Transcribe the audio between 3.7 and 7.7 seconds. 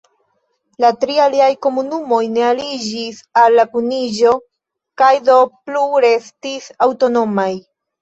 kuniĝo kaj do plu restis aŭtonomaj.